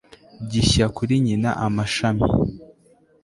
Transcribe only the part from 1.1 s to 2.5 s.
nyina amashami